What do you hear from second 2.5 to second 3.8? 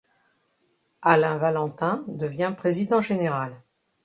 président général.